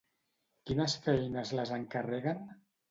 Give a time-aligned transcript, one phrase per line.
[0.69, 2.47] Quines feines les encarreguen?